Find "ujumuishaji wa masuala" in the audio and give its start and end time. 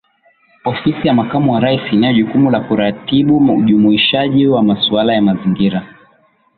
3.57-5.13